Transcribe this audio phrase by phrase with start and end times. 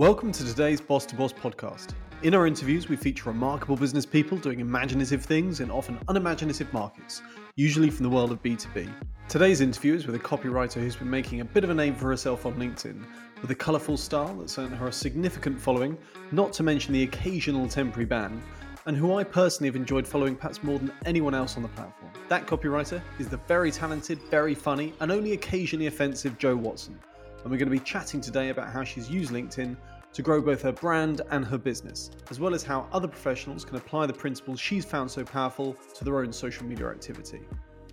[0.00, 1.88] Welcome to today's Boss to Boss podcast.
[2.22, 7.20] In our interviews, we feature remarkable business people doing imaginative things in often unimaginative markets,
[7.56, 8.90] usually from the world of B2B.
[9.28, 12.08] Today's interview is with a copywriter who's been making a bit of a name for
[12.08, 13.04] herself on LinkedIn,
[13.42, 15.98] with a colourful style that's earned her a significant following,
[16.32, 18.42] not to mention the occasional temporary ban,
[18.86, 22.10] and who I personally have enjoyed following perhaps more than anyone else on the platform.
[22.30, 26.98] That copywriter is the very talented, very funny, and only occasionally offensive Jo Watson.
[27.42, 29.74] And we're going to be chatting today about how she's used LinkedIn
[30.12, 33.76] to grow both her brand and her business, as well as how other professionals can
[33.76, 37.40] apply the principles she's found so powerful to their own social media activity.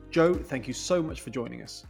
[0.09, 1.85] Jo, thank you so much for joining us.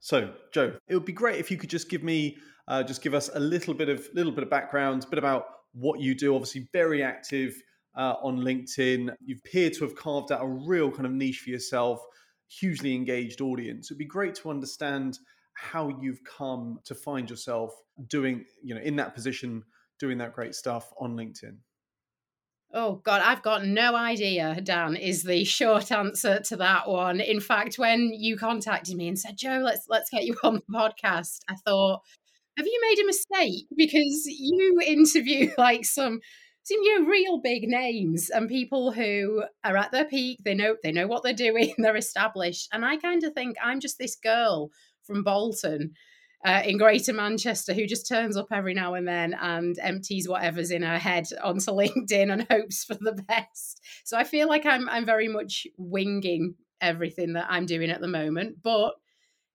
[0.00, 2.36] So, Jo, it would be great if you could just give me,
[2.68, 5.46] uh, just give us a little bit of little bit of background, a bit about
[5.72, 6.34] what you do.
[6.34, 7.54] Obviously, very active
[7.96, 9.14] uh, on LinkedIn.
[9.24, 12.00] You appear to have carved out a real kind of niche for yourself,
[12.48, 13.90] hugely engaged audience.
[13.90, 15.18] It'd be great to understand
[15.56, 17.74] how you've come to find yourself
[18.08, 19.64] doing, you know, in that position,
[19.98, 21.56] doing that great stuff on LinkedIn.
[22.72, 27.20] Oh God, I've got no idea, Dan, is the short answer to that one.
[27.20, 30.62] In fact, when you contacted me and said, Jo, let's let's get you on the
[30.72, 32.02] podcast, I thought,
[32.58, 33.66] have you made a mistake?
[33.76, 36.20] Because you interview like some
[36.64, 40.76] some you know real big names and people who are at their peak, they know
[40.82, 42.68] they know what they're doing, they're established.
[42.72, 44.70] And I kind of think I'm just this girl
[45.06, 45.92] from Bolton
[46.44, 50.70] uh, in Greater Manchester who just turns up every now and then and empties whatever's
[50.70, 53.80] in her head onto LinkedIn and hopes for the best.
[54.04, 58.08] So I feel like I'm I'm very much winging everything that I'm doing at the
[58.08, 58.94] moment, but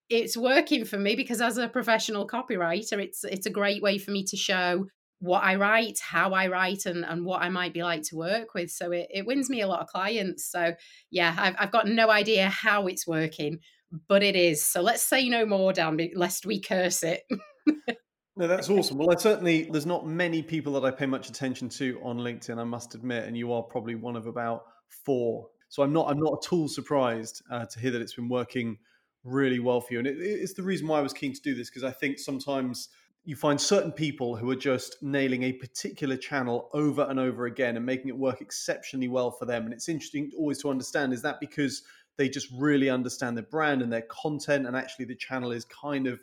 [0.10, 4.12] it's working for me because as a professional copywriter, it's it's a great way for
[4.12, 4.86] me to show
[5.20, 8.54] what I write, how I write, and, and what I might be like to work
[8.56, 8.72] with.
[8.72, 10.52] So it, it wins me a lot of clients.
[10.52, 10.74] So
[11.12, 13.60] yeah, I've, I've got no idea how it's working,
[14.08, 14.64] but it is.
[14.64, 17.24] So let's say no more, Dan, lest we curse it.
[18.36, 18.98] no, that's awesome.
[18.98, 22.58] Well, I certainly there's not many people that I pay much attention to on LinkedIn,
[22.58, 25.48] I must admit, and you are probably one of about four.
[25.70, 28.78] So I'm not I'm not at all surprised uh, to hear that it's been working
[29.24, 31.56] really well for you, and it, it's the reason why I was keen to do
[31.56, 32.90] this because I think sometimes
[33.24, 37.78] you find certain people who are just nailing a particular channel over and over again
[37.78, 39.66] and making it work exceptionally well for them.
[39.66, 41.84] And it's interesting always to understand is that because
[42.18, 46.08] they just really understand their brand and their content and actually the channel is kind
[46.08, 46.20] of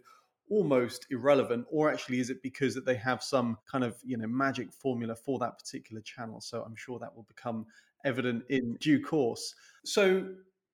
[0.50, 4.26] almost irrelevant or actually is it because that they have some kind of you know
[4.26, 6.40] magic formula for that particular channel?
[6.40, 7.66] So i'm sure that will become
[8.04, 9.54] evident in due course.
[9.84, 10.28] So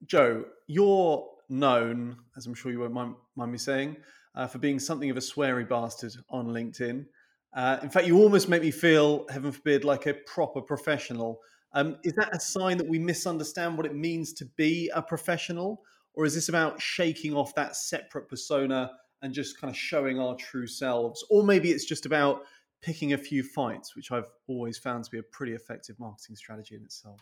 [0.06, 3.96] Jo you're known as i'm sure you won't mind, mind me saying
[4.34, 7.06] uh, for being something of a sweary bastard on linkedin.
[7.54, 11.40] Uh, in fact you almost make me feel heaven forbid like a proper professional
[11.74, 15.82] um, is that a sign that we misunderstand what it means to be a professional?
[16.14, 18.92] Or is this about shaking off that separate persona
[19.22, 21.24] and just kind of showing our true selves?
[21.28, 22.42] Or maybe it's just about
[22.80, 26.76] picking a few fights, which I've always found to be a pretty effective marketing strategy
[26.76, 27.20] in itself.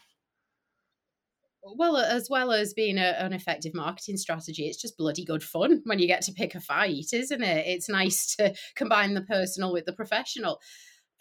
[1.65, 5.81] Well, as well as being a, an effective marketing strategy, it's just bloody good fun
[5.85, 7.67] when you get to pick a fight, isn't it?
[7.67, 10.61] It's nice to combine the personal with the professional.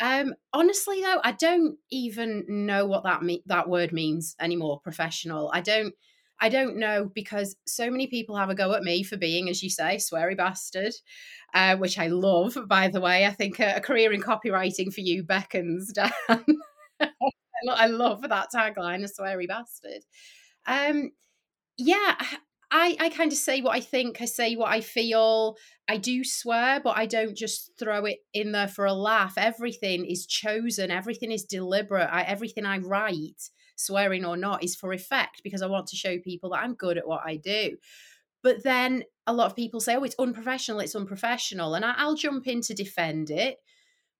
[0.02, 4.80] Um, honestly, though, I don't even know what that me- that word means anymore.
[4.82, 5.52] Professional.
[5.54, 5.94] I don't.
[6.44, 9.62] I don't know because so many people have a go at me for being, as
[9.62, 10.94] you say, sweary bastard,
[11.54, 12.58] uh, which I love.
[12.68, 16.12] By the way, I think a, a career in copywriting for you beckons, Dan.
[17.70, 20.04] I love that tagline, a sweary bastard.
[20.68, 21.12] Um,
[21.78, 22.16] yeah,
[22.72, 25.58] I, I kind of say what I think, I say what I feel.
[25.90, 29.34] I do swear, but I don't just throw it in there for a laugh.
[29.38, 32.08] Everything is chosen, everything is deliberate.
[32.10, 36.18] I, everything I write, swearing or not, is for effect because I want to show
[36.20, 37.76] people that I'm good at what I do.
[38.42, 41.76] But then a lot of people say, oh, it's unprofessional, it's unprofessional.
[41.76, 43.58] And I, will jump in to defend it.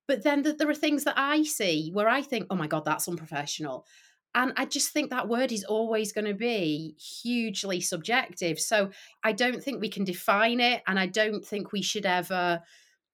[0.08, 3.08] But then there are things that I see where I think, oh my God, that's
[3.08, 3.86] unprofessional.
[4.34, 8.60] And I just think that word is always going to be hugely subjective.
[8.60, 8.92] So
[9.24, 10.84] I don't think we can define it.
[10.88, 12.62] And I don't think we should ever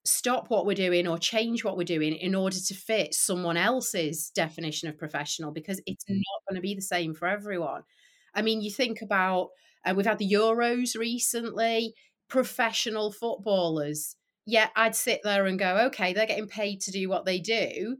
[0.05, 4.29] stop what we're doing or change what we're doing in order to fit someone else's
[4.29, 6.15] definition of professional because it's mm.
[6.15, 7.81] not going to be the same for everyone.
[8.33, 9.49] I mean, you think about,
[9.85, 11.95] uh, we've had the Euros recently,
[12.29, 14.15] professional footballers.
[14.45, 17.97] Yeah, I'd sit there and go, okay, they're getting paid to do what they do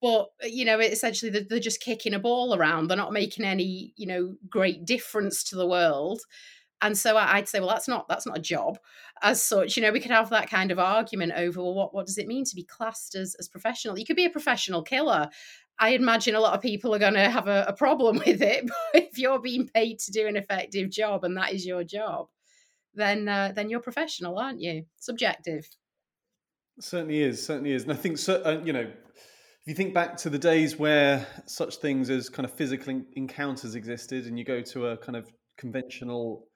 [0.00, 2.88] but uh, you know essentially they're, they're, just kicking a ball around.
[2.88, 6.22] They're not making any you know great difference to the world.
[6.82, 8.78] And so i'd say well that's not that's not a job
[9.22, 9.76] as such.
[9.76, 12.26] You know we could have that kind of argument over well what, what does it
[12.26, 13.98] mean to be classed as, as professional?
[13.98, 15.28] You could be a professional killer.
[15.78, 18.66] I imagine a lot of people are going to have a, a problem with it
[18.66, 22.28] but if you're being paid to do an effective job and that is your job
[22.94, 24.84] then uh, then you're professional aren't you?
[24.98, 25.68] Subjective.
[26.80, 27.82] Certainly is, certainly is.
[27.82, 28.90] And I think, so, uh, you know,
[29.70, 34.26] you think back to the days where such things as kind of physical encounters existed
[34.26, 36.48] and you go to a kind of conventional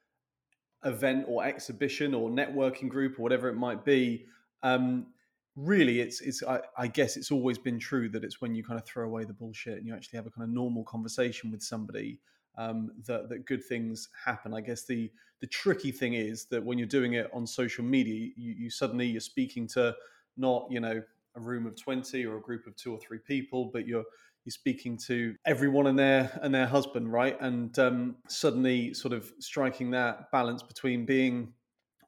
[0.84, 4.24] event or exhibition or networking group or whatever it might be,
[4.64, 5.06] um,
[5.54, 8.80] really it's it's I, I, guess it's always been true that it's when you kind
[8.80, 11.62] of throw away the bullshit and you actually have a kind of normal conversation with
[11.62, 12.18] somebody
[12.58, 14.52] um, that that good things happen.
[14.52, 15.08] I guess the
[15.40, 19.06] the tricky thing is that when you're doing it on social media, you, you suddenly
[19.06, 19.94] you're speaking to
[20.36, 21.00] not you know
[21.36, 24.04] a room of 20 or a group of two or three people but you're
[24.44, 27.40] you're speaking to everyone and their and their husband right?
[27.40, 31.52] And um, suddenly sort of striking that balance between being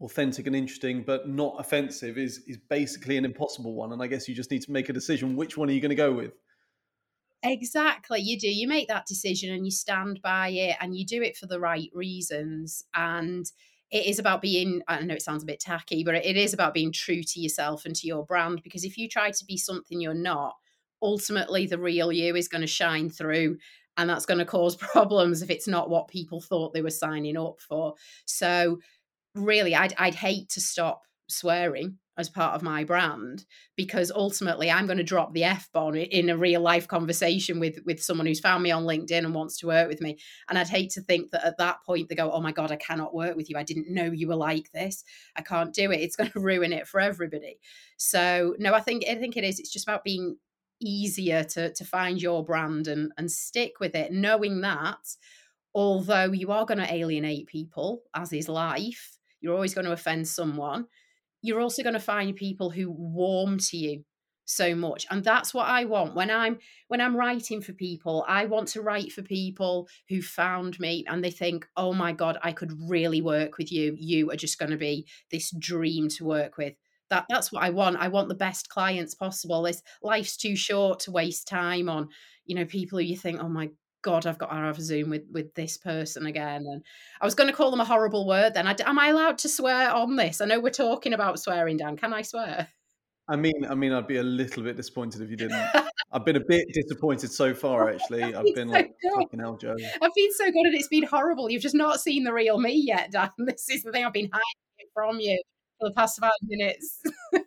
[0.03, 3.93] authentic and interesting but not offensive is is basically an impossible one.
[3.93, 5.91] And i guess you just need to make a decision which one are you going
[5.91, 6.33] to go with?
[7.43, 8.49] Exactly you do.
[8.49, 11.61] You make that decision and you stand by it and you do it for the
[11.61, 12.85] right reasons.
[12.95, 13.47] And
[13.91, 16.75] it is about being i know it sounds a bit tacky but it is about
[16.75, 20.01] being true to yourself and to your brand because if you try to be something
[20.01, 20.55] you're not
[21.03, 23.57] ultimately the real you is going to shine through
[23.97, 27.37] and that's going to cause problems if it's not what people thought they were signing
[27.37, 27.95] up for.
[28.27, 28.79] So
[29.35, 33.45] really i'd, I'd hate to stop swearing as part of my brand
[33.77, 37.79] because ultimately I'm going to drop the F bomb in a real life conversation with
[37.85, 40.19] with someone who's found me on LinkedIn and wants to work with me.
[40.49, 42.77] And I'd hate to think that at that point they go, Oh my God, I
[42.77, 43.59] cannot work with you.
[43.59, 45.05] I didn't know you were like this.
[45.37, 46.01] I can't do it.
[46.01, 47.59] It's going to ruin it for everybody.
[47.97, 49.61] So no, I think I think it is.
[49.61, 50.37] It's just about being
[50.81, 55.17] easier to to find your brand and and stick with it, knowing that
[55.75, 60.27] although you are going to alienate people, as is life, you're always going to offend
[60.27, 60.87] someone
[61.43, 64.05] you're also going to find people who warm to you
[64.47, 66.15] so much and that's what i want.
[66.15, 70.79] When i'm when i'm writing for people i want to write for people who found
[70.79, 73.97] me and they think oh my god i could really work with you.
[73.99, 76.75] You are just going to be this dream to work with.
[77.11, 77.97] That that's what i want.
[77.99, 79.63] I want the best clients possible.
[79.63, 82.09] This life's too short to waste time on
[82.45, 83.71] you know people who you think oh my
[84.07, 86.65] God, I've got to have a Zoom with with this person again.
[86.65, 86.81] And
[87.21, 88.55] I was going to call them a horrible word.
[88.55, 90.41] Then, I, am I allowed to swear on this?
[90.41, 91.97] I know we're talking about swearing, Dan.
[91.97, 92.69] Can I swear?
[93.29, 95.61] I mean, I mean, I'd be a little bit disappointed if you didn't.
[96.13, 98.33] I've been a bit disappointed so far, oh, actually.
[98.33, 99.23] I've been so like, good.
[99.23, 99.75] fucking hell, Jo.
[100.01, 101.51] I've been so good, and it's been horrible.
[101.51, 103.31] You've just not seen the real me yet, Dan.
[103.39, 105.43] This is the thing I've been hiding from you
[105.81, 107.03] for the past five minutes.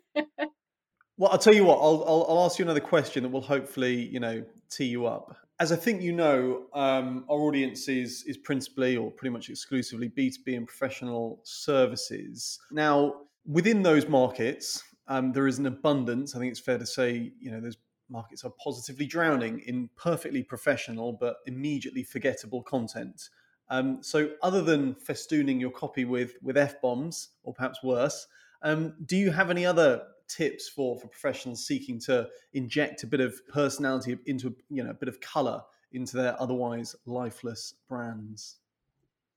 [1.17, 1.77] well, I'll tell you what.
[1.77, 5.37] I'll, I'll I'll ask you another question that will hopefully, you know, tee you up
[5.59, 10.07] as I think you know, um, our audience is is principally or pretty much exclusively
[10.07, 12.59] B two B and professional services.
[12.71, 16.35] Now, within those markets, um, there is an abundance.
[16.35, 17.77] I think it's fair to say, you know, those
[18.09, 23.29] markets are positively drowning in perfectly professional but immediately forgettable content.
[23.69, 28.27] Um, so, other than festooning your copy with with f bombs or perhaps worse,
[28.61, 33.19] um, do you have any other tips for for professionals seeking to inject a bit
[33.19, 35.61] of personality into you know a bit of color
[35.91, 38.57] into their otherwise lifeless brands?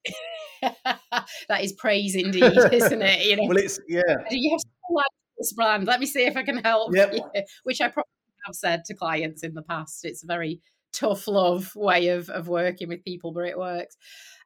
[1.49, 3.27] That is praise indeed isn't it?
[3.27, 4.03] You know well it's yeah.
[4.31, 5.87] you have lifeless brand.
[5.87, 7.13] Let me see if i can help yep.
[7.13, 7.23] you,
[7.65, 8.11] which i probably
[8.47, 10.05] have said to clients in the past.
[10.05, 10.61] It's a very
[10.93, 13.97] tough love way of of working with people but it works.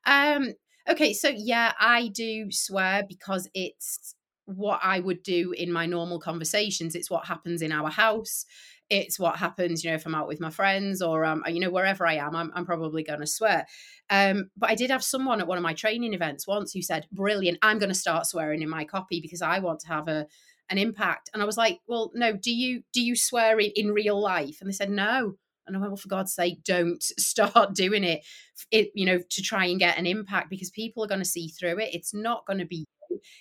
[0.07, 0.55] Um
[0.89, 4.15] okay so yeah i do swear because it's
[4.47, 6.95] what I would do in my normal conversations.
[6.95, 8.47] It's what happens in our house.
[8.89, 11.71] It's what happens, you know, if I'm out with my friends or, um, you know,
[11.71, 13.67] wherever I am, I'm, I'm probably going to swear.
[14.11, 17.07] Um, but I did have someone at one of my training events once who said,
[17.11, 17.59] "Brilliant!
[17.63, 20.27] I'm going to start swearing in my copy because I want to have a
[20.71, 22.33] an impact." And I was like, "Well, no.
[22.33, 25.35] Do you do you swear in, in real life?" And they said, "No."
[25.67, 28.25] And I went, well, for God's sake, don't start doing it,
[28.71, 31.49] it, you know, to try and get an impact because people are going to see
[31.49, 31.95] through it.
[31.95, 32.87] It's not going to be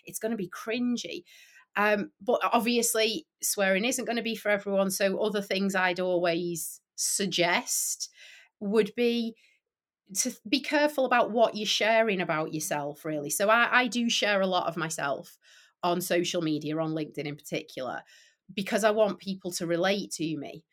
[0.05, 1.23] it's going to be cringy.
[1.75, 4.89] Um, but obviously, swearing isn't going to be for everyone.
[4.89, 8.09] So, other things I'd always suggest
[8.59, 9.35] would be
[10.17, 13.29] to be careful about what you're sharing about yourself, really.
[13.29, 15.37] So, I, I do share a lot of myself
[15.83, 18.01] on social media, on LinkedIn in particular,
[18.53, 20.63] because I want people to relate to me.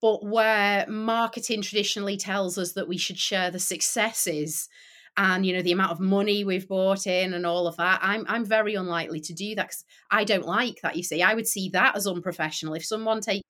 [0.00, 4.68] But where marketing traditionally tells us that we should share the successes
[5.16, 8.24] and you know the amount of money we've bought in and all of that i'm
[8.28, 11.22] i'm very unlikely to do that because i don't like that you see.
[11.22, 12.74] I would see that as unprofessional.
[12.74, 13.46] If someone takes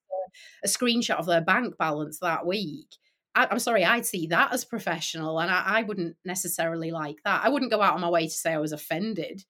[0.64, 2.96] a, a screenshot of their bank balance that week
[3.34, 7.42] I, am sorry i'd see that as professional and I, I wouldn't necessarily like that.
[7.44, 9.44] I wouldn't go out on my way to say i was offended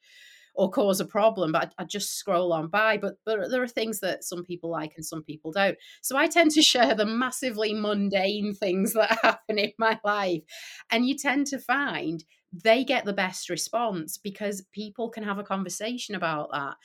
[0.54, 2.96] or cause a problem, but I, I, just scroll on by.
[2.96, 5.76] But, but there are things that some people like and some people don't.
[6.00, 10.42] So I tend to share the massively mundane things that happen in my life.
[10.90, 15.44] And you tend to find they get the best response because people can have a
[15.44, 16.76] conversation about that.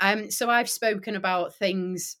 [0.00, 2.16] Um, so I've spoken about things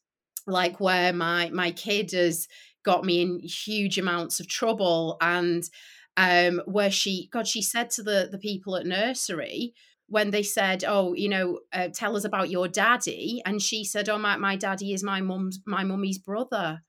[0.46, 2.48] like where my my kid has
[2.84, 5.68] got me in huge amounts of trouble and
[6.16, 9.74] um, where she god she said to the the people at nursery
[10.08, 14.08] when they said, "Oh, you know, uh, tell us about your daddy," and she said,
[14.08, 16.82] "Oh, my my daddy is my mum's my mummy's brother,"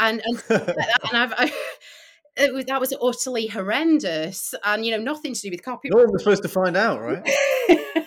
[0.00, 1.32] and and, and I've.
[1.36, 1.52] I,
[2.36, 5.96] it was, that was utterly horrendous, and you know nothing to do with copyright.
[5.96, 7.26] No one was supposed to find out, right?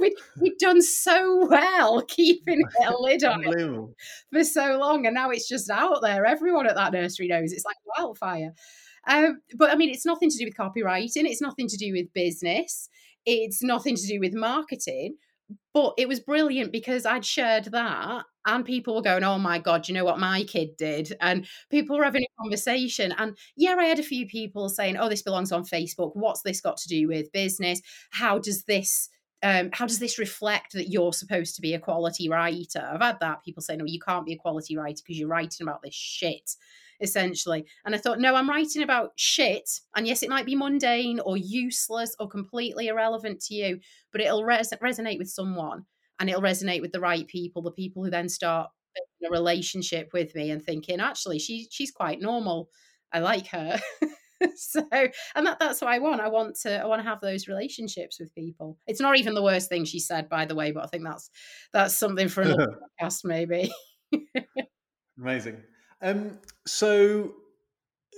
[0.00, 3.96] we'd, we'd done so well keeping a lid on it
[4.32, 6.24] for so long, and now it's just out there.
[6.24, 8.52] Everyone at that nursery knows it's like wildfire.
[9.08, 11.24] Um, but I mean, it's nothing to do with copywriting.
[11.24, 12.88] It's nothing to do with business.
[13.26, 15.16] It's nothing to do with marketing.
[15.72, 19.86] But it was brilliant because I'd shared that and people were going, Oh my God,
[19.86, 21.14] you know what my kid did?
[21.20, 23.12] And people were having a conversation.
[23.16, 26.12] And yeah, I had a few people saying, Oh, this belongs on Facebook.
[26.14, 27.80] What's this got to do with business?
[28.10, 29.08] How does this
[29.42, 32.88] um, how does this reflect that you're supposed to be a quality writer?
[32.90, 35.62] I've had that people say, no, you can't be a quality writer because you're writing
[35.62, 36.50] about this shit
[37.00, 37.66] essentially.
[37.84, 39.68] And I thought, no, I'm writing about shit.
[39.94, 43.80] And yes, it might be mundane or useless or completely irrelevant to you,
[44.12, 45.84] but it'll res- resonate with someone
[46.18, 48.70] and it'll resonate with the right people, the people who then start
[49.24, 52.70] a relationship with me and thinking, actually, she, she's quite normal.
[53.12, 53.78] I like her.
[54.56, 54.86] so
[55.34, 56.20] and that that's what I want.
[56.20, 58.78] I want to I want to have those relationships with people.
[58.86, 61.30] It's not even the worst thing she said, by the way, but I think that's
[61.72, 63.72] that's something for another podcast, maybe.
[65.18, 65.62] Amazing.
[66.06, 67.34] Um, so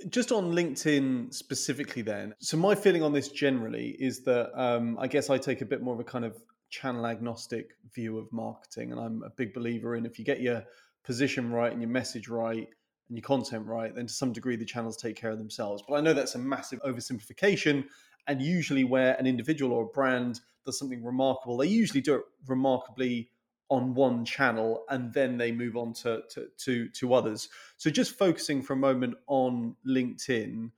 [0.09, 2.35] just on LinkedIn specifically, then.
[2.39, 5.81] So my feeling on this generally is that um, I guess I take a bit
[5.81, 6.37] more of a kind of
[6.69, 10.63] channel agnostic view of marketing, and I'm a big believer in if you get your
[11.03, 12.67] position right and your message right
[13.07, 15.81] and your content right, then to some degree the channels take care of themselves.
[15.87, 17.85] But I know that's a massive oversimplification.
[18.27, 22.21] And usually, where an individual or a brand does something remarkable, they usually do it
[22.45, 23.31] remarkably
[23.69, 27.49] on one channel and then they move on to, to, to, to others.
[27.77, 30.71] So just focusing for a moment on LinkedIn,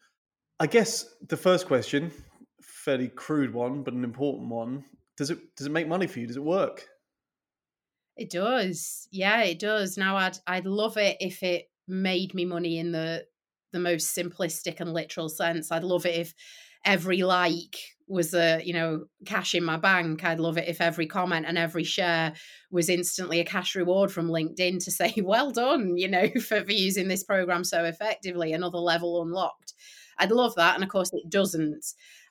[0.60, 2.12] I guess the first question,
[2.62, 4.84] fairly crude one, but an important one.
[5.18, 6.28] Does it does it make money for you?
[6.28, 6.88] Does it work?
[8.18, 9.08] It does.
[9.12, 9.98] Yeah, it does.
[9.98, 13.26] Now I'd I'd love it if it made me money in the
[13.72, 15.72] the most simplistic and literal sense.
[15.72, 16.34] I'd love it if
[16.86, 17.78] every like
[18.12, 21.58] was a you know cash in my bank i'd love it if every comment and
[21.58, 22.34] every share
[22.70, 26.72] was instantly a cash reward from linkedin to say well done you know for, for
[26.72, 29.74] using this program so effectively another level unlocked.
[30.18, 31.86] I'd love that and of course it doesn't.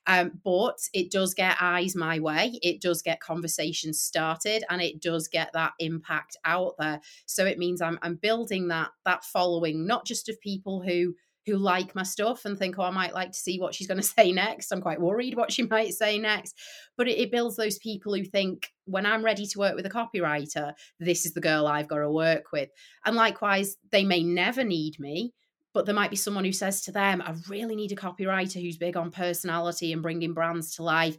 [0.06, 5.02] Um, but it does get eyes my way it does get conversations started and it
[5.02, 7.00] does get that impact out there.
[7.26, 11.14] So it means i'm, I'm building that that following not just of people who
[11.50, 14.00] who like my stuff and think, oh, I might like to see what she's going
[14.00, 14.72] to say next.
[14.72, 16.56] I'm quite worried what she might say next.
[16.96, 19.90] But it, it, builds those people who think, when I'm ready to work with a
[19.90, 22.70] copywriter, this is the girl I've got to work with.
[23.04, 25.32] And likewise, they may never need me.
[25.72, 28.76] But there might be someone who says to them, I really need a copywriter who's
[28.76, 31.16] big on personality and bringing brands to life.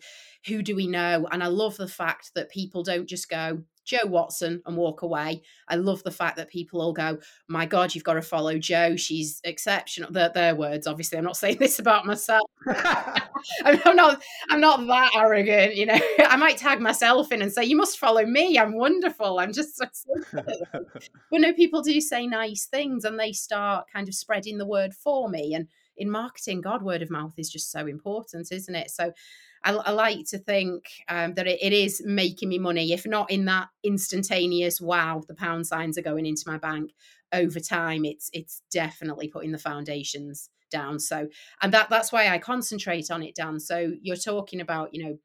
[0.48, 1.26] Who do we know?
[1.32, 5.42] And I love the fact that people don't just go, Jo Watson and walk away.
[5.68, 8.96] I love the fact that people all go, "My God, you've got to follow Jo.
[8.96, 11.18] She's exceptional." Their, their words, obviously.
[11.18, 12.50] I'm not saying this about myself.
[13.66, 14.22] I'm not.
[14.50, 15.76] I'm not that arrogant.
[15.76, 18.58] You know, I might tag myself in and say, "You must follow me.
[18.58, 19.40] I'm wonderful.
[19.40, 19.86] I'm just." So
[20.34, 24.94] but no, people do say nice things, and they start kind of spreading the word
[24.94, 25.54] for me.
[25.54, 28.90] And in marketing, God, word of mouth is just so important, isn't it?
[28.92, 29.12] So
[29.64, 33.32] I, I like to think um, that it, it is making me money, if not
[33.32, 36.92] in that instantaneous wow, the pound signs are going into my bank.
[37.34, 41.00] Over time, it's it's definitely putting the foundations down.
[41.00, 41.28] So,
[41.62, 43.60] and that that's why I concentrate on it, Dan.
[43.60, 45.18] So you're talking about, you know,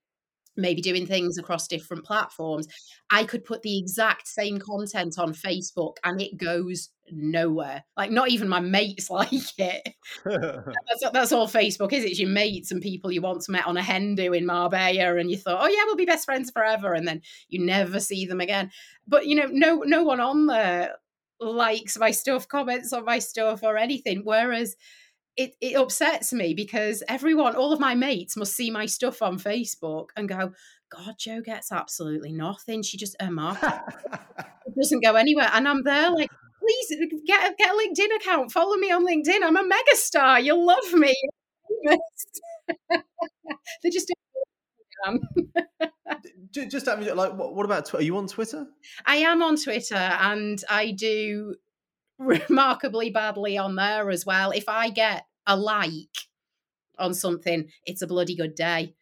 [0.57, 2.67] maybe doing things across different platforms.
[3.11, 7.85] I could put the exact same content on Facebook and it goes nowhere.
[7.97, 9.95] Like not even my mates like it.
[10.25, 12.05] that's, that's all Facebook is.
[12.05, 15.31] It's your mates and people you once met on a hen do in Marbella, and
[15.31, 18.41] you thought, oh yeah, we'll be best friends forever, and then you never see them
[18.41, 18.71] again.
[19.07, 20.97] But you know, no no one on there
[21.41, 24.23] likes my stuff, comments on my stuff, or anything.
[24.25, 24.77] Whereas
[25.37, 29.39] it, it upsets me because everyone, all of my mates must see my stuff on
[29.39, 30.53] Facebook and go,
[30.91, 32.83] God, Jo gets absolutely nothing.
[32.83, 33.81] She just, her market
[34.79, 35.51] doesn't go anywhere.
[35.53, 36.95] And I'm there like, please
[37.27, 38.53] get, get a LinkedIn account.
[38.53, 39.43] Follow me on LinkedIn.
[39.43, 40.43] I'm a megastar.
[40.43, 41.15] You'll love me.
[43.83, 44.13] they just
[46.71, 48.03] just have you like what about Twitter?
[48.03, 48.67] Are you on Twitter?
[49.05, 51.55] I am on Twitter, and I do
[52.19, 54.51] remarkably badly on there as well.
[54.51, 56.17] If I get a like
[56.99, 58.95] on something, it's a bloody good day.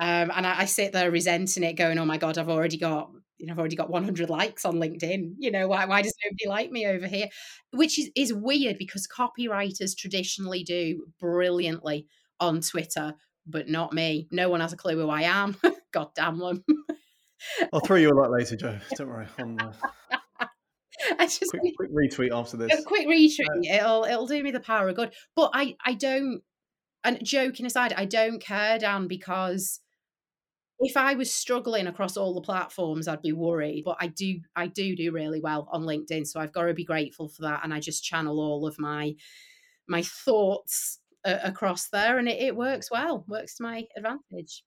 [0.00, 3.10] Um, and I, I, sit there resenting it, going, "Oh my god, I've already got,
[3.36, 5.34] you know, I've already got 100 likes on LinkedIn.
[5.38, 7.28] You know, why, why does nobody like me over here?"
[7.72, 12.06] Which is is weird because copywriters traditionally do brilliantly
[12.38, 13.14] on Twitter,
[13.46, 14.26] but not me.
[14.30, 15.56] No one has a clue who I am.
[15.92, 16.64] god damn them.
[17.72, 18.78] I'll throw you a lot later, Jo.
[18.96, 19.26] Don't worry.
[21.18, 22.72] I just quick, quick, retweet after this.
[22.72, 23.40] A quick retweet.
[23.70, 25.12] Uh, it'll it'll do me the power of good.
[25.36, 26.42] But I I don't.
[27.02, 29.80] And joking aside, I don't care, Dan, because
[30.80, 33.84] if I was struggling across all the platforms, I'd be worried.
[33.84, 36.84] But I do, I do do really well on LinkedIn, so I've got to be
[36.84, 37.60] grateful for that.
[37.64, 39.14] And I just channel all of my
[39.88, 43.24] my thoughts uh, across there, and it, it works well.
[43.28, 44.62] Works to my advantage.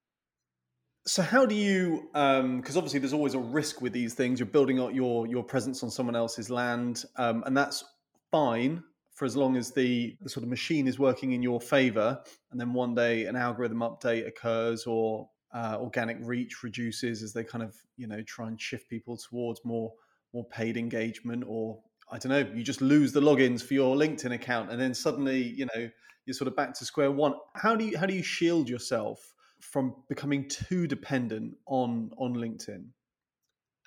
[1.05, 2.07] So how do you?
[2.13, 4.39] Because um, obviously, there's always a risk with these things.
[4.39, 7.83] You're building up your your presence on someone else's land, um, and that's
[8.31, 8.83] fine
[9.13, 12.19] for as long as the, the sort of machine is working in your favor
[12.51, 17.43] and then one day an algorithm update occurs or uh, organic reach reduces as they
[17.43, 19.93] kind of you know try and shift people towards more
[20.33, 21.79] more paid engagement or
[22.11, 25.41] I don't know you just lose the logins for your LinkedIn account and then suddenly
[25.43, 25.89] you know
[26.25, 27.35] you're sort of back to square one.
[27.55, 29.32] How do you how do you shield yourself
[29.71, 32.85] from becoming too dependent on on LinkedIn?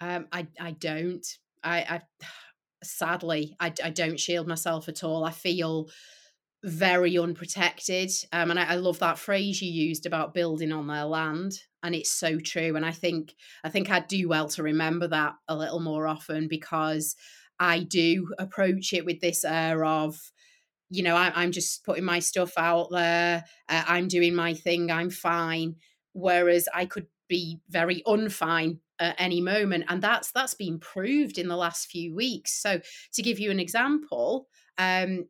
[0.01, 1.27] Um, I I don't.
[1.63, 2.01] I, I
[2.83, 5.25] sadly I, I don't shield myself at all.
[5.25, 5.89] I feel
[6.63, 8.11] very unprotected.
[8.33, 11.53] Um, and I, I, love that phrase you used about building on their land,
[11.83, 12.77] and it's so true.
[12.77, 16.49] And I think I think I'd do well to remember that a little more often
[16.49, 17.15] because
[17.59, 20.33] I do approach it with this air of,
[20.91, 23.45] you know, I, am just putting my stuff out there.
[23.69, 24.91] Uh, I'm doing my thing.
[24.91, 25.77] I'm fine.
[26.13, 31.49] Whereas I could be very unfine at any moment, and that's that's been proved in
[31.49, 32.53] the last few weeks.
[32.53, 32.81] So
[33.15, 34.49] to give you an example.
[34.79, 35.27] Um,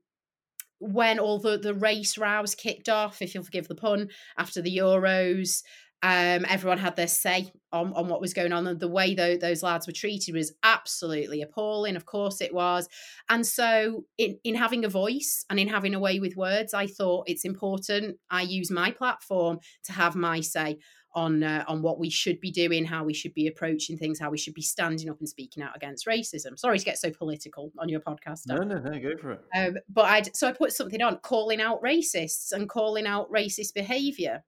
[0.79, 4.77] when all the, the race rows kicked off, if you'll forgive the pun, after the
[4.77, 5.63] Euros,
[6.03, 8.67] um, everyone had their say on, on what was going on.
[8.67, 11.97] And the way though those lads were treated was absolutely appalling.
[11.97, 12.89] Of course it was.
[13.29, 16.87] And so in, in having a voice and in having a way with words, I
[16.87, 20.79] thought it's important I use my platform to have my say
[21.17, 24.31] on uh, on what we should be doing, how we should be approaching things, how
[24.31, 26.59] we should be standing up and speaking out against racism.
[26.59, 28.43] Sorry to get so political on your podcast.
[28.47, 29.41] No, no, no, go for it.
[29.57, 33.73] Um, but I so I put something on calling out racists and calling out racist
[33.75, 34.45] behaviour,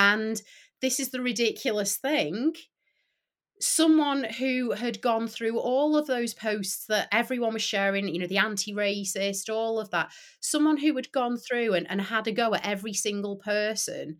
[0.00, 0.40] and
[0.80, 2.54] this is the ridiculous thing.
[3.60, 8.26] Someone who had gone through all of those posts that everyone was sharing, you know,
[8.26, 10.10] the anti racist, all of that,
[10.40, 14.16] someone who had gone through and, and had a go at every single person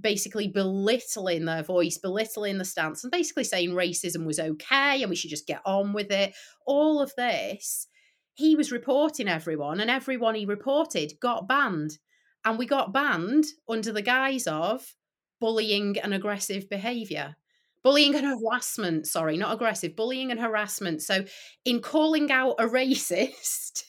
[0.00, 5.14] basically belittling their voice, belittling the stance, and basically saying racism was okay and we
[5.14, 6.34] should just get on with it.
[6.66, 7.86] All of this,
[8.32, 11.98] he was reporting everyone, and everyone he reported got banned.
[12.44, 14.94] And we got banned under the guise of
[15.40, 17.36] bullying and aggressive behavior.
[17.82, 21.02] Bullying and harassment, sorry, not aggressive, bullying and harassment.
[21.02, 21.24] So,
[21.64, 23.84] in calling out a racist,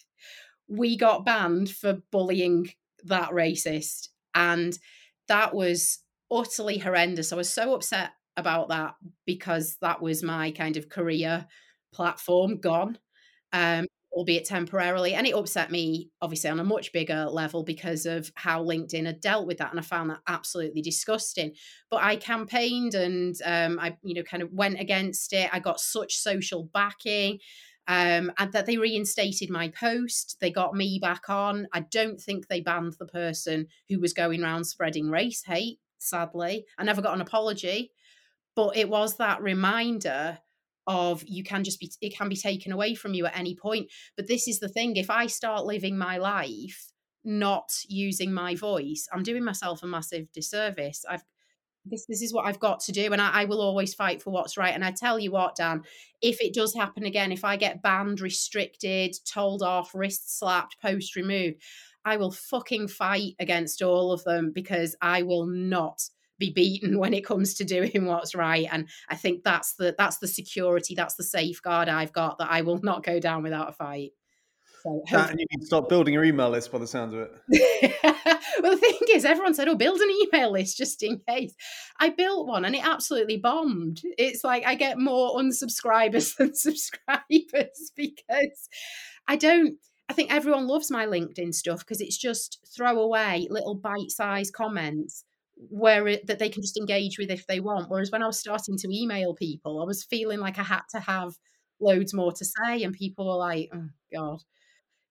[0.68, 2.72] we got banned for bullying
[3.04, 4.10] that racist.
[4.34, 4.78] And
[5.28, 6.00] that was
[6.32, 7.34] utterly horrendous.
[7.34, 11.46] I was so upset about that because that was my kind of career
[11.94, 12.98] platform gone,
[13.54, 15.13] um, albeit temporarily.
[15.13, 19.21] And it upset me, obviously, on a much bigger level because of how LinkedIn had
[19.21, 19.71] dealt with that.
[19.71, 21.54] And I found that absolutely disgusting.
[21.89, 25.50] But I campaigned and um, I, you know, kind of went against it.
[25.54, 27.39] I got such social backing
[27.88, 30.38] um, and that they reinstated my post.
[30.39, 31.67] They got me back on.
[31.74, 36.65] I don't think they banned the person who was going around spreading race hate, sadly.
[36.78, 37.91] I never got an apology,
[38.56, 40.38] but it was that reminder
[40.88, 43.88] of you can just be, it can be taken away from you at any point.
[44.15, 46.91] But this is the thing if I start living my life
[47.24, 51.06] not using my voice, I'm doing myself a massive disservice.
[51.08, 51.24] I've
[51.86, 54.30] this this is what I've got to do, and I, I, will always fight for
[54.30, 54.74] what's right.
[54.74, 55.82] And I tell you what, Dan,
[56.22, 61.15] if it does happen again, if I get banned, restricted, told off, wrist slapped, post
[61.15, 61.62] removed,
[62.06, 66.02] I will fucking fight against all of them because I will not
[66.41, 68.67] be beaten when it comes to doing what's right.
[68.69, 72.62] And I think that's the that's the security, that's the safeguard I've got that I
[72.62, 74.12] will not go down without a fight.
[74.84, 77.93] So and you need to start building your email list by the sounds of it.
[78.63, 81.54] well, the thing is, everyone said, "Oh, build an email list just in case."
[81.99, 84.01] I built one, and it absolutely bombed.
[84.17, 88.69] It's like I get more unsubscribers than subscribers because
[89.27, 89.75] I don't.
[90.10, 95.23] I think everyone loves my LinkedIn stuff because it's just throw away little bite-sized comments
[95.69, 97.89] where it, that they can just engage with if they want.
[97.89, 101.00] Whereas when I was starting to email people, I was feeling like I had to
[101.00, 101.34] have
[101.80, 104.41] loads more to say, and people were like, "Oh God."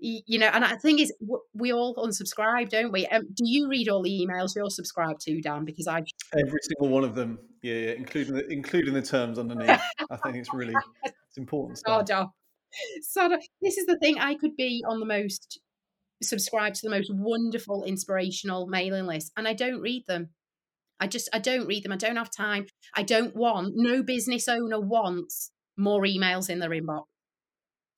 [0.02, 1.12] You know, and the thing is,
[1.52, 3.06] we all unsubscribe, don't we?
[3.08, 5.66] Um, do you read all the emails you're subscribed to, Dan?
[5.66, 9.78] Because I every single one of them, yeah, yeah including the, including the terms underneath.
[10.10, 11.78] I think it's really it's important.
[12.06, 12.06] Stuff.
[12.10, 12.26] Oh,
[13.02, 14.18] so this is the thing.
[14.18, 15.60] I could be on the most
[16.22, 20.30] subscribed to the most wonderful, inspirational mailing list, and I don't read them.
[21.00, 21.92] I just I don't read them.
[21.92, 22.66] I don't have time.
[22.94, 23.72] I don't want.
[23.74, 27.04] No business owner wants more emails in their inbox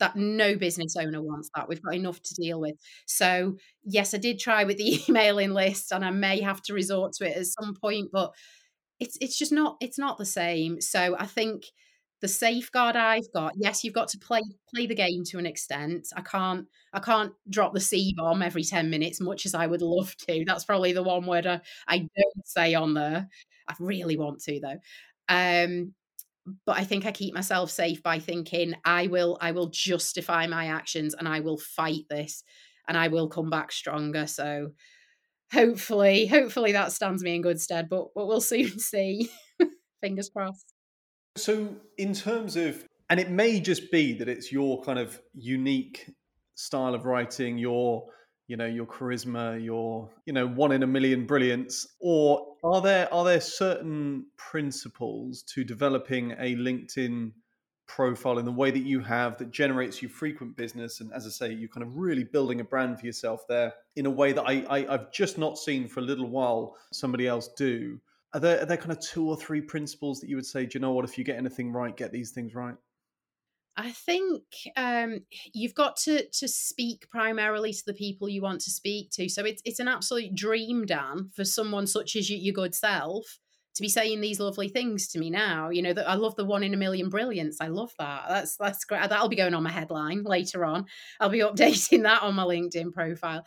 [0.02, 1.68] that no business owner wants that.
[1.68, 2.74] We've got enough to deal with.
[3.06, 7.12] So, yes, I did try with the emailing list and I may have to resort
[7.14, 8.32] to it at some point, but
[8.98, 10.80] it's it's just not it's not the same.
[10.80, 11.62] So, I think
[12.22, 14.42] the safeguard I've got, yes, you've got to play
[14.74, 16.08] play the game to an extent.
[16.16, 19.82] I can't I can't drop the C bomb every 10 minutes, much as I would
[19.82, 20.44] love to.
[20.46, 23.28] That's probably the one word I, I don't say on there.
[23.68, 24.78] I really want to though.
[25.28, 25.94] Um,
[26.66, 30.66] but I think I keep myself safe by thinking I will I will justify my
[30.66, 32.44] actions and I will fight this
[32.88, 34.26] and I will come back stronger.
[34.26, 34.72] So
[35.52, 37.88] hopefully, hopefully that stands me in good stead.
[37.88, 39.30] But but we'll soon see.
[40.02, 40.71] Fingers crossed.
[41.36, 46.10] So in terms of and it may just be that it's your kind of unique
[46.54, 48.06] style of writing, your
[48.48, 53.12] you know your charisma your you know one in a million brilliance or are there
[53.14, 57.32] are there certain principles to developing a linkedin
[57.86, 61.00] profile in the way that you have that generates you frequent business?
[61.00, 64.06] And as i say you're kind of really building a brand for yourself there in
[64.06, 67.48] a way that I, I have just not seen for a little while somebody else
[67.56, 68.00] do
[68.34, 70.78] are there, are there kind of two or three principles that you would say do
[70.78, 72.76] you know what if you get anything right get these things right
[73.76, 74.42] I think
[74.76, 75.20] um,
[75.54, 79.28] you've got to to speak primarily to the people you want to speak to.
[79.28, 83.38] So it's it's an absolute dream, Dan, for someone such as you, your good self
[83.74, 85.70] to be saying these lovely things to me now.
[85.70, 87.58] You know that I love the one in a million brilliance.
[87.60, 88.24] I love that.
[88.28, 89.08] That's that's great.
[89.08, 90.84] That'll be going on my headline later on.
[91.18, 93.44] I'll be updating that on my LinkedIn profile.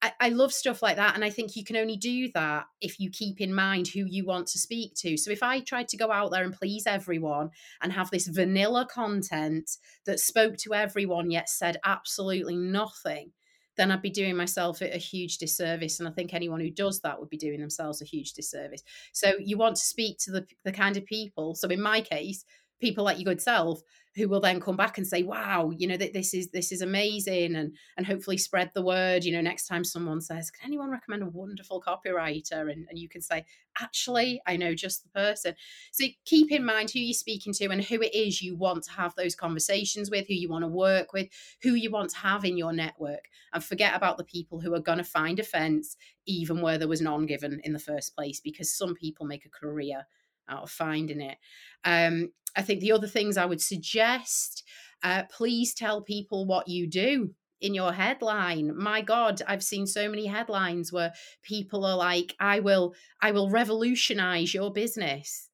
[0.00, 1.14] I, I love stuff like that.
[1.14, 4.24] And I think you can only do that if you keep in mind who you
[4.24, 5.16] want to speak to.
[5.16, 7.50] So if I tried to go out there and please everyone
[7.82, 9.70] and have this vanilla content
[10.06, 13.32] that spoke to everyone yet said absolutely nothing,
[13.76, 15.98] then I'd be doing myself a huge disservice.
[15.98, 18.82] And I think anyone who does that would be doing themselves a huge disservice.
[19.12, 21.54] So you want to speak to the, the kind of people.
[21.54, 22.44] So in my case,
[22.80, 23.82] people like your good self
[24.16, 26.80] who will then come back and say wow you know that this is this is
[26.80, 30.90] amazing and and hopefully spread the word you know next time someone says can anyone
[30.90, 33.44] recommend a wonderful copywriter and, and you can say
[33.80, 35.54] actually i know just the person
[35.92, 38.90] so keep in mind who you're speaking to and who it is you want to
[38.90, 41.28] have those conversations with who you want to work with
[41.62, 44.80] who you want to have in your network and forget about the people who are
[44.80, 48.76] going to find offense even where there was none given in the first place because
[48.76, 50.06] some people make a career
[50.48, 51.38] out of finding it.
[51.84, 54.64] Um, I think the other things I would suggest,
[55.02, 60.08] uh, please tell people what you do in your headline my god i've seen so
[60.08, 65.48] many headlines where people are like i will i will revolutionize your business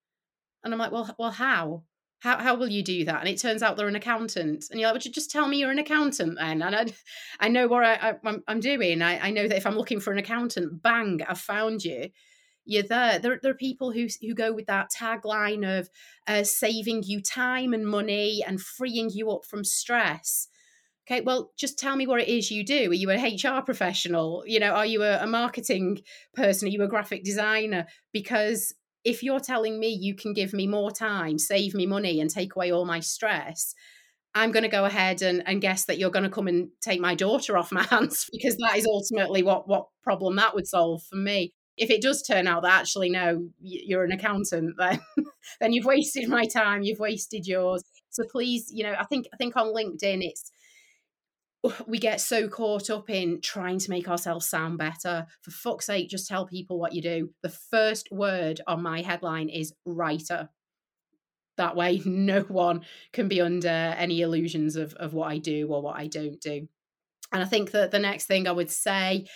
[0.63, 1.83] and i'm like well well how
[2.25, 3.21] how, how will you do that?
[3.21, 4.65] And it turns out they're an accountant.
[4.71, 6.63] And you're like, would you just tell me you're an accountant then?
[6.63, 6.87] And I,
[7.39, 8.15] I know what I,
[8.49, 9.03] am doing.
[9.03, 12.09] I, I know that if I'm looking for an accountant, bang, I've found you
[12.65, 13.19] you're there.
[13.19, 15.89] There, there are people who who go with that tagline of
[16.27, 20.49] uh, saving you time and money and freeing you up from stress.
[21.07, 22.91] Okay, well, just tell me what it is you do.
[22.91, 24.43] Are you a HR professional?
[24.47, 26.01] You know, are you a, a marketing
[26.33, 26.67] person?
[26.67, 27.87] Are you a graphic designer?
[28.13, 28.75] Because
[29.05, 32.57] if you're telling me you can give me more time, save me money, and take
[32.57, 33.75] away all my stress,
[34.35, 37.01] I'm going to go ahead and, and guess that you're going to come and take
[37.01, 41.03] my daughter off my hands because that is ultimately what what problem that would solve
[41.03, 45.01] for me if it does turn out that actually no you're an accountant then
[45.61, 47.83] then you've wasted my time you've wasted yours.
[48.11, 50.51] So please you know i think i think on linkedin it's
[51.87, 55.27] we get so caught up in trying to make ourselves sound better.
[55.43, 57.31] For fuck's sake just tell people what you do.
[57.43, 60.49] The first word on my headline is writer.
[61.57, 62.83] That way no one
[63.13, 66.69] can be under any illusions of, of what i do or what i don't do.
[67.33, 69.27] And i think that the next thing i would say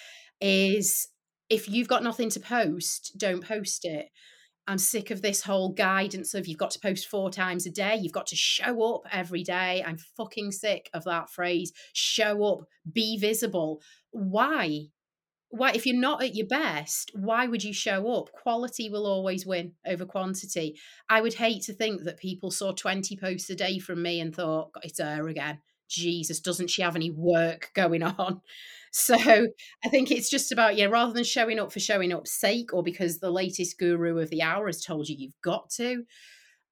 [0.40, 1.08] is
[1.50, 4.10] if you've got nothing to post, don't post it.
[4.68, 7.96] I'm sick of this whole guidance of you've got to post four times a day.
[7.96, 9.82] You've got to show up every day.
[9.84, 11.72] I'm fucking sick of that phrase.
[11.94, 13.80] Show up, be visible.
[14.10, 14.88] Why?
[15.48, 18.30] Why, if you're not at your best, why would you show up?
[18.32, 20.78] Quality will always win over quantity.
[21.08, 24.36] I would hate to think that people saw 20 posts a day from me and
[24.36, 25.60] thought, it's her again.
[25.88, 28.42] Jesus, doesn't she have any work going on?
[28.98, 29.16] So
[29.84, 32.82] I think it's just about, yeah, rather than showing up for showing up's sake or
[32.82, 36.04] because the latest guru of the hour has told you you've got to,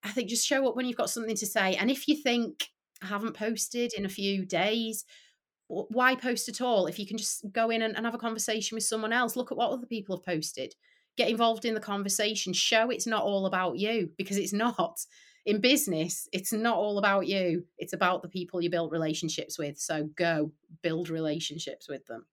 [0.04, 1.76] I think just show up when you've got something to say.
[1.76, 2.68] And if you think,
[3.02, 5.04] I haven't posted in a few days,
[5.68, 6.86] why post at all?
[6.86, 9.50] If you can just go in and, and have a conversation with someone else, look
[9.50, 10.74] at what other people have posted,
[11.16, 15.00] get involved in the conversation, show it's not all about you because it's not.
[15.46, 17.64] In business, it's not all about you.
[17.78, 19.78] It's about the people you build relationships with.
[19.78, 20.50] So go
[20.82, 22.26] build relationships with them.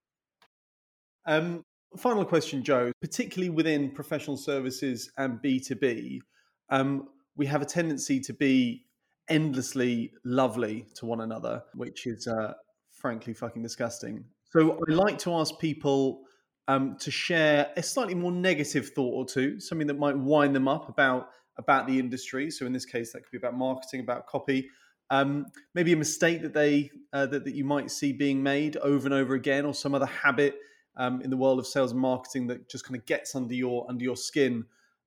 [1.28, 1.64] Um,
[1.96, 2.92] final question, Jo.
[3.02, 6.22] Particularly within professional services and B2B,
[6.70, 8.86] um, we have a tendency to be
[9.30, 12.54] endlessly lovely to one another, which is uh,
[12.92, 14.26] frankly fucking disgusting.
[14.52, 16.22] So I like to ask people
[16.68, 20.68] um, to share a slightly more negative thought or two, something that might wind them
[20.68, 22.50] up about about the industry.
[22.52, 24.70] So in this case, that could be about marketing, about copy.
[25.10, 29.06] Um, maybe a mistake that they uh, that, that you might see being made over
[29.06, 30.56] and over again, or some other habit
[30.96, 33.86] um, in the world of sales and marketing that just kind of gets under your
[33.90, 34.66] under your skin.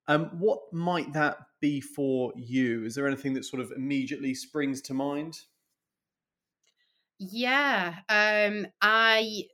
[0.09, 2.85] Um, what might that be for you?
[2.85, 5.41] Is there anything that sort of immediately springs to mind?
[7.19, 9.45] Yeah, um, I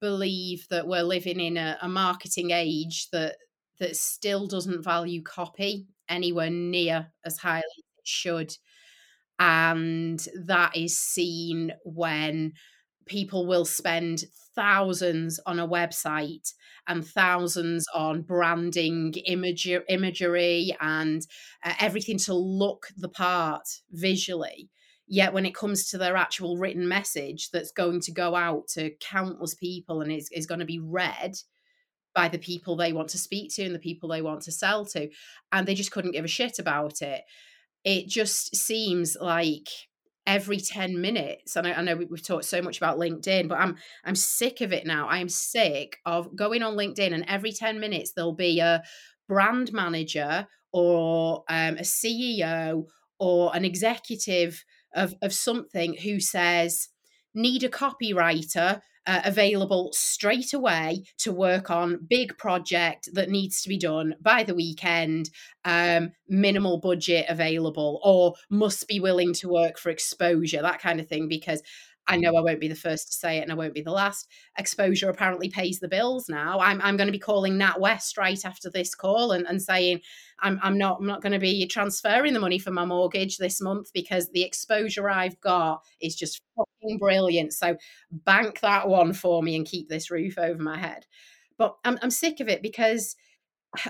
[0.00, 3.36] believe that we're living in a, a marketing age that
[3.80, 8.56] that still doesn't value copy anywhere near as highly as it should.
[9.38, 12.52] And that is seen when
[13.06, 16.52] people will spend thousands on a website
[16.86, 21.22] and thousands on branding imagery, imagery and
[21.64, 24.68] uh, everything to look the part visually
[25.12, 28.92] Yet when it comes to their actual written message that's going to go out to
[29.00, 31.34] countless people and is, is going to be read
[32.14, 34.84] by the people they want to speak to and the people they want to sell
[34.86, 35.08] to,
[35.52, 37.22] and they just couldn't give a shit about it.
[37.84, 39.68] It just seems like
[40.26, 43.76] every 10 minutes and I, I, know we've talked so much about linkedin but i'm
[44.04, 48.12] i'm sick of it now i'm sick of going on linkedin and every 10 minutes
[48.12, 48.82] there'll be a
[49.28, 52.84] brand manager or um, a ceo
[53.18, 56.88] or an executive of, of something who says,
[57.34, 63.68] need a copywriter uh, available straight away to work on big project that needs to
[63.68, 65.30] be done by the weekend
[65.64, 71.08] um, minimal budget available or must be willing to work for exposure that kind of
[71.08, 71.62] thing because
[72.10, 73.92] I know I won't be the first to say it and I won't be the
[73.92, 74.28] last.
[74.58, 76.58] Exposure apparently pays the bills now.
[76.58, 80.00] I'm, I'm going to be calling NatWest right after this call and, and saying
[80.40, 83.60] I'm, I'm not I'm not going to be transferring the money for my mortgage this
[83.60, 87.52] month because the exposure I've got is just fucking brilliant.
[87.52, 87.76] So
[88.10, 91.06] bank that one for me and keep this roof over my head.
[91.58, 93.14] But I'm, I'm sick of it because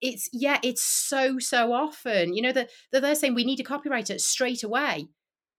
[0.00, 4.20] it's yeah it's so so often you know that they're saying we need a copywriter
[4.20, 5.06] straight away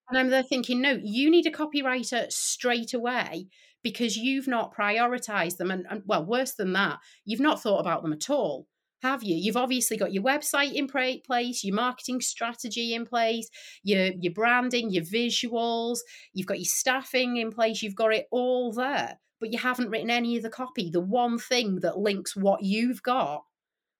[0.08, 3.48] and I'm there thinking, no, you need a copywriter straight away
[3.82, 5.70] because you've not prioritized them.
[5.70, 8.66] And, and, well, worse than that, you've not thought about them at all,
[9.02, 9.36] have you?
[9.36, 13.48] You've obviously got your website in place, your marketing strategy in place,
[13.82, 15.98] your, your branding, your visuals,
[16.32, 20.10] you've got your staffing in place, you've got it all there, but you haven't written
[20.10, 23.44] any of the copy, the one thing that links what you've got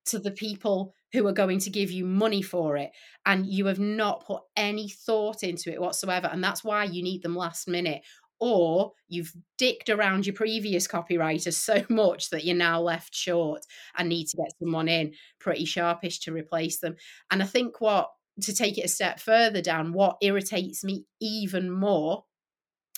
[0.06, 2.90] to the people who are going to give you money for it
[3.24, 7.22] and you have not put any thought into it whatsoever and that's why you need
[7.22, 8.02] them last minute.
[8.40, 13.62] Or you've dicked around your previous copywriter so much that you're now left short
[13.96, 16.96] and need to get someone in pretty sharpish to replace them.
[17.30, 18.10] And i think what
[18.42, 22.24] to take it a step further down what irritates me even more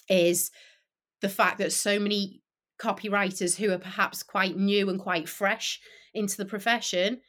[0.09, 0.51] is
[1.21, 2.41] the fact that so many
[2.81, 5.81] copywriters who are perhaps quite new and quite fresh
[6.15, 7.21] into the profession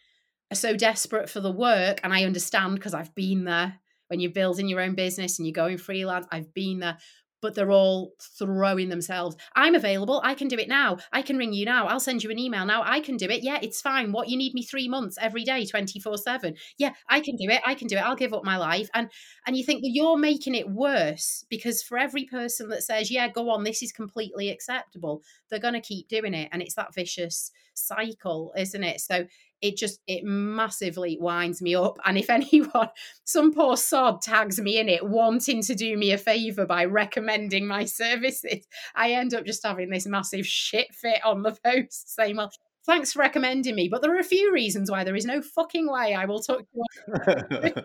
[0.51, 4.31] are so desperate for the work and i understand because i've been there when you're
[4.31, 6.97] building your own business and you're going freelance i've been there
[7.41, 9.35] but they're all throwing themselves.
[9.55, 10.21] I'm available.
[10.23, 10.97] I can do it now.
[11.11, 11.85] I can ring you now.
[11.87, 12.81] I'll send you an email now.
[12.83, 13.43] I can do it.
[13.43, 14.11] Yeah, it's fine.
[14.11, 16.57] What you need me 3 months every day 24/7.
[16.77, 17.61] Yeah, I can do it.
[17.65, 18.01] I can do it.
[18.03, 18.89] I'll give up my life.
[18.93, 19.09] And
[19.45, 23.27] and you think that you're making it worse because for every person that says, "Yeah,
[23.29, 26.93] go on, this is completely acceptable," they're going to keep doing it and it's that
[26.93, 29.01] vicious cycle, isn't it?
[29.01, 29.25] So
[29.61, 32.89] it just it massively winds me up and if anyone
[33.23, 37.67] some poor sod tags me in it wanting to do me a favor by recommending
[37.67, 42.35] my services i end up just having this massive shit fit on the post saying
[42.35, 42.51] well
[42.85, 45.89] thanks for recommending me but there are a few reasons why there is no fucking
[45.89, 47.83] way i will talk to you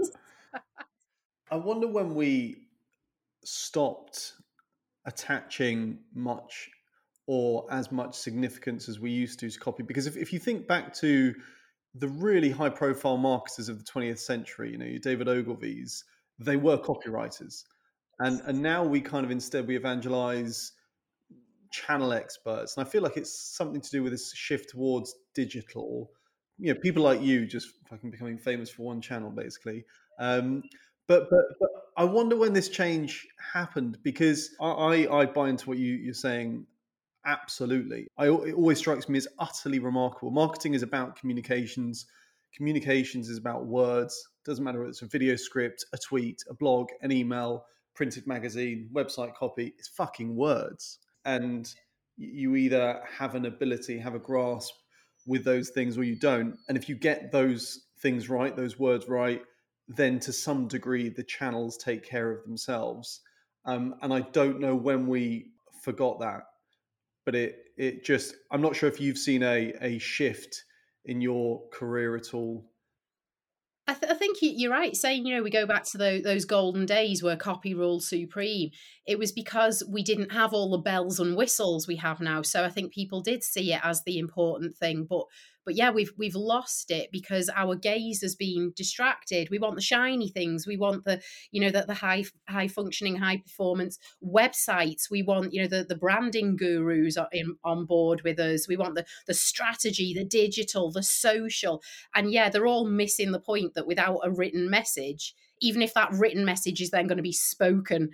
[1.51, 2.57] i wonder when we
[3.45, 4.35] stopped
[5.05, 6.71] attaching much
[7.27, 10.67] or as much significance as we used to to copy because if, if you think
[10.67, 11.33] back to
[11.95, 16.05] the really high profile marketers of the 20th century, you know, David Ogilvy's,
[16.39, 17.65] they were copywriters.
[18.19, 20.73] And, and now we kind of instead we evangelize
[21.71, 26.11] channel experts, and I feel like it's something to do with this shift towards digital.
[26.59, 29.85] You know, people like you just fucking becoming famous for one channel, basically.
[30.21, 30.63] Um,
[31.09, 35.69] but, but but I wonder when this change happened because I I, I buy into
[35.69, 36.67] what you, you're saying.
[37.25, 40.33] Absolutely, I it always strikes me as utterly remarkable.
[40.33, 42.07] Marketing is about communications.
[42.57, 44.29] Communications is about words.
[44.45, 48.91] Doesn't matter whether it's a video script, a tweet, a blog, an email, printed magazine,
[48.93, 49.73] website copy.
[49.79, 51.73] It's fucking words, and
[52.17, 54.75] you either have an ability, have a grasp
[55.25, 56.57] with those things, or you don't.
[56.69, 59.43] And if you get those things right, those words right,
[59.87, 63.21] then to some degree the channels take care of themselves.
[63.65, 66.43] Um, and I don't know when we forgot that,
[67.25, 70.65] but it it just I'm not sure if you've seen a a shift
[71.05, 72.67] in your career at all.
[73.89, 76.45] I, th- I think you're right saying you know we go back to the, those
[76.45, 78.71] golden days where copy ruled supreme.
[79.07, 82.43] It was because we didn't have all the bells and whistles we have now.
[82.43, 85.25] So I think people did see it as the important thing, but
[85.65, 89.49] but yeah, we've we've lost it because our gaze has been distracted.
[89.51, 90.67] We want the shiny things.
[90.67, 95.11] We want the you know the, the high high functioning, high performance websites.
[95.11, 98.69] We want you know the the branding gurus in, on board with us.
[98.69, 101.83] We want the the strategy, the digital, the social,
[102.15, 106.13] and yeah, they're all missing the point that without a written message, even if that
[106.13, 108.11] written message is then going to be spoken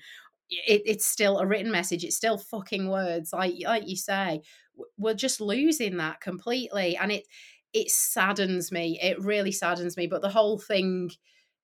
[0.51, 4.41] it, it's still a written message it's still fucking words like like you say
[4.97, 7.25] we're just losing that completely and it
[7.73, 11.11] it saddens me it really saddens me but the whole thing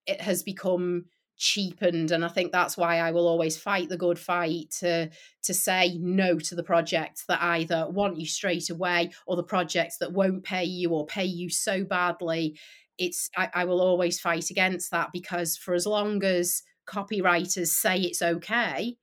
[0.07, 1.05] it has become
[1.37, 5.11] cheapened and i think that's why i will always fight the good fight to
[5.45, 9.99] to say no to the projects that either want you straight away or the projects
[9.99, 12.59] that won't pay you or pay you so badly.
[12.99, 18.01] It's I, I will always fight against that because for as long as copywriters say
[18.01, 18.97] it's okay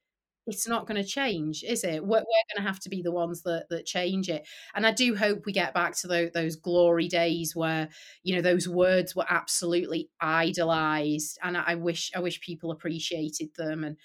[0.48, 2.04] it's not going to change, is it?
[2.04, 2.24] We're, mm.
[2.24, 4.48] we're going to have to be the ones that that change it.
[4.74, 7.90] And I do hope we get back to the, those glory days where
[8.24, 13.50] you know those words were absolutely idolized, and I, I wish I wish people appreciated
[13.56, 13.98] them and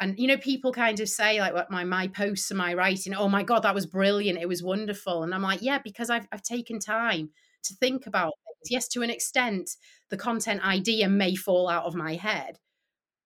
[0.00, 3.14] and you know people kind of say like what my my posts and my writing
[3.14, 6.26] oh my god that was brilliant it was wonderful and i'm like yeah because i've,
[6.32, 7.30] I've taken time
[7.62, 9.70] to think about things yes to an extent
[10.10, 12.58] the content idea may fall out of my head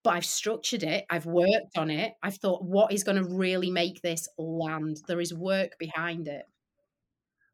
[0.04, 3.70] but I've structured it, I've worked on it, I've thought, what is going to really
[3.70, 4.98] make this land?
[5.06, 6.44] There is work behind it.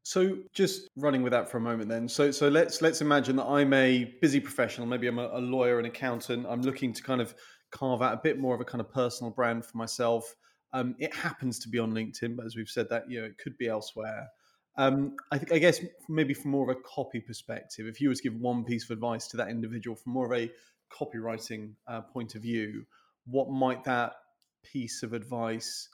[0.04, 2.08] So just running with that for a moment then.
[2.08, 5.78] So so let's let's imagine that I'm a busy professional, maybe I'm a, a lawyer,
[5.78, 6.46] an accountant.
[6.46, 7.34] I'm looking to kind of
[7.70, 10.34] carve out a bit more of a kind of personal brand for myself.
[10.74, 13.38] Um, it happens to be on LinkedIn, but as we've said, that you know it
[13.38, 14.28] could be elsewhere.
[14.76, 18.14] Um, I think I guess maybe from more of a copy perspective, if you were
[18.14, 20.50] to give one piece of advice to that individual from more of a
[20.94, 22.84] copywriting uh, point of view,
[23.26, 24.14] what might that
[24.62, 25.88] piece of advice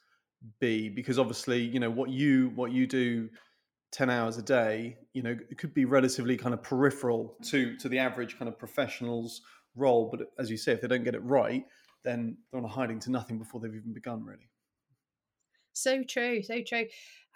[0.60, 0.88] be?
[0.88, 3.28] Because obviously, you know what you what you do
[3.92, 7.88] 10 hours a day you know it could be relatively kind of peripheral to to
[7.88, 9.42] the average kind of professional's
[9.74, 11.64] role but as you say if they don't get it right
[12.04, 14.48] then they're on hiding to nothing before they've even begun really
[15.72, 16.86] so true so true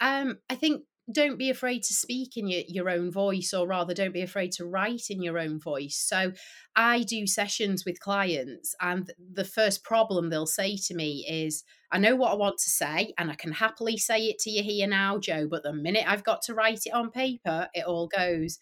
[0.01, 3.93] um i think don't be afraid to speak in your, your own voice, or rather,
[3.95, 5.97] don't be afraid to write in your own voice.
[5.97, 6.33] So,
[6.77, 11.99] I do sessions with clients, and the first problem they'll say to me is, I
[11.99, 14.87] know what I want to say, and I can happily say it to you here
[14.87, 18.59] now, Jo, but the minute I've got to write it on paper, it all goes.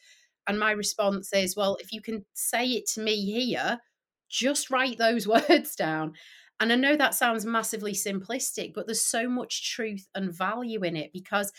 [0.46, 3.80] And my response is, Well, if you can say it to me here,
[4.28, 6.14] just write those words down.
[6.60, 10.96] And I know that sounds massively simplistic, but there's so much truth and value in
[10.96, 11.52] it because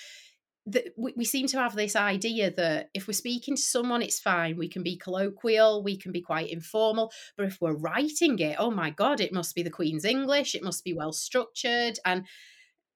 [0.65, 4.19] that we, we seem to have this idea that if we're speaking to someone, it's
[4.19, 4.57] fine.
[4.57, 7.11] We can be colloquial, we can be quite informal.
[7.37, 10.63] But if we're writing it, oh my God, it must be the Queen's English, it
[10.63, 11.99] must be well structured.
[12.05, 12.25] And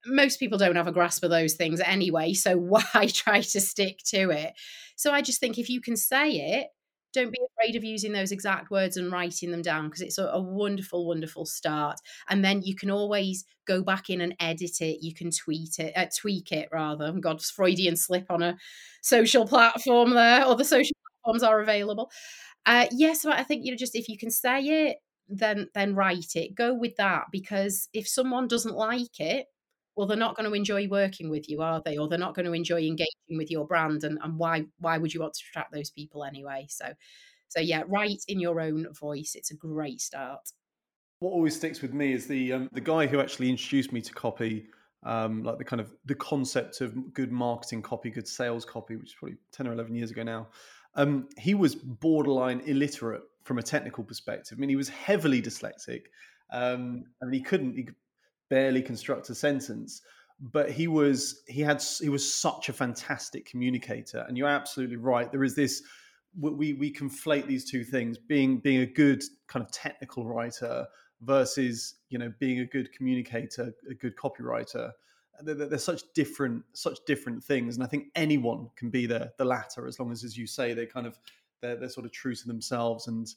[0.06, 2.34] most people don't have a grasp of those things anyway.
[2.34, 4.54] So why try to stick to it?
[4.96, 6.68] So I just think if you can say it,
[7.18, 10.26] don't be afraid of using those exact words and writing them down because it's a,
[10.28, 12.00] a, wonderful, wonderful start.
[12.30, 15.04] And then you can always go back in and edit it.
[15.04, 17.12] You can tweet it, uh, tweak it rather.
[17.14, 18.58] God's Freudian slip on a
[19.02, 22.12] social platform there, or the social platforms are available.
[22.66, 25.96] Uh, yes, but I think you know, just if you can say it, then then
[25.96, 26.56] write it.
[26.56, 29.48] Go with that because if someone doesn't like it,
[29.98, 31.98] well they're not going to enjoy working with you are they?
[31.98, 35.14] Or they're not going to enjoy engaging with your brand and, and why why would
[35.14, 36.68] you want to attract those people anyway?
[36.70, 36.94] So
[37.50, 40.48] so yeah write in your own voice it's a great start.
[41.20, 44.14] What always sticks with me is the um, the guy who actually introduced me to
[44.14, 44.68] copy
[45.04, 49.10] um, like the kind of the concept of good marketing copy good sales copy which
[49.10, 50.48] is probably 10 or 11 years ago now.
[50.96, 54.58] Um, he was borderline illiterate from a technical perspective.
[54.58, 56.04] I mean he was heavily dyslexic
[56.54, 57.88] um, and he couldn't he
[58.50, 60.02] barely construct a sentence.
[60.40, 64.24] but he was he had he was such a fantastic communicator.
[64.28, 65.32] And you're absolutely right.
[65.32, 65.82] There is this
[66.40, 70.86] we we conflate these two things being being a good kind of technical writer
[71.22, 74.92] versus you know being a good communicator a good copywriter.
[75.42, 77.76] They're, they're, such different such different things.
[77.76, 80.74] And i think anyone can be the the latter as long as as you say
[80.74, 81.18] they kind of
[81.62, 83.08] they're, they're sort of true to themselves.
[83.08, 83.28] And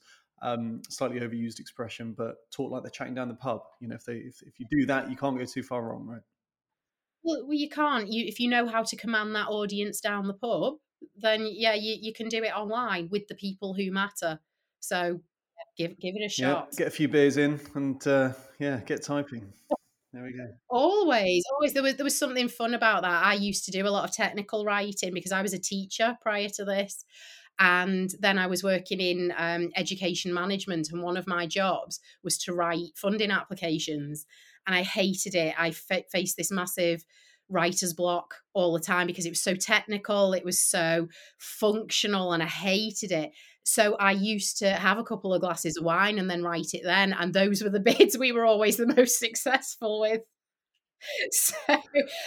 [0.43, 3.63] um, slightly overused expression but talk like they're chatting down the pub.
[3.81, 6.07] You know if they if, if you do that you can't go too far wrong
[6.07, 6.23] right?
[7.23, 8.11] Well, well you can't.
[8.11, 10.75] You if you know how to command that audience down the pub
[11.17, 14.39] then yeah you, you can do it online with the people who matter.
[14.81, 15.21] So
[15.77, 16.69] give give it a shot.
[16.73, 19.53] yeah, get a few beers in and uh, yeah get typing.
[20.13, 20.49] There we go.
[20.69, 21.73] Always, always.
[21.73, 23.25] There was there was something fun about that.
[23.25, 26.49] I used to do a lot of technical writing because I was a teacher prior
[26.49, 27.05] to this,
[27.61, 30.89] and then I was working in um, education management.
[30.91, 34.25] And one of my jobs was to write funding applications,
[34.67, 35.55] and I hated it.
[35.59, 37.05] I faced this massive
[37.51, 41.09] writer's block all the time because it was so technical, it was so
[41.39, 43.33] functional, and I hated it.
[43.63, 46.83] So I used to have a couple of glasses of wine and then write it
[46.83, 47.13] then.
[47.13, 50.23] And those were the bids we were always the most successful with.
[51.33, 51.55] So,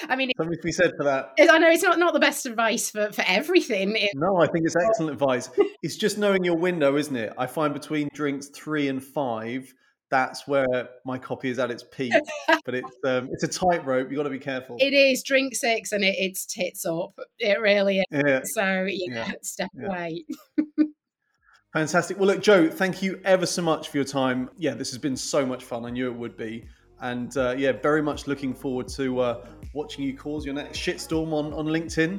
[0.09, 1.33] I mean, something to be said for that.
[1.39, 3.95] I know it's not, not the best advice for, for everything.
[3.95, 5.49] It, no, I think it's excellent advice.
[5.81, 7.33] It's just knowing your window, isn't it?
[7.37, 9.73] I find between drinks three and five,
[10.13, 12.13] that's where my copy is at its peak.
[12.65, 14.11] but it's um, it's a tightrope.
[14.11, 14.77] You got to be careful.
[14.79, 17.19] It is drink six, and it, it's tits up.
[17.39, 18.05] It really is.
[18.11, 18.41] Yeah.
[18.43, 19.31] So yeah, yeah.
[19.41, 19.87] step yeah.
[19.87, 20.25] away.
[21.73, 22.19] Fantastic.
[22.19, 24.51] Well, look, Jo, thank you ever so much for your time.
[24.55, 25.83] Yeah, this has been so much fun.
[25.85, 26.67] I knew it would be.
[27.03, 31.33] And uh, yeah, very much looking forward to uh, watching you cause your next shitstorm
[31.33, 32.17] on, on LinkedIn.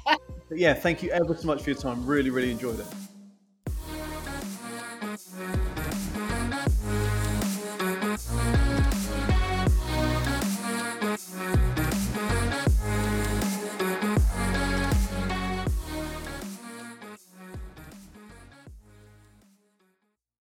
[0.50, 2.06] yeah, thank you ever so much for your time.
[2.06, 2.86] Really, really enjoyed it.